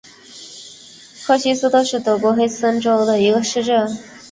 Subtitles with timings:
[1.23, 3.95] 赫希斯特是德国黑森州的一个市镇。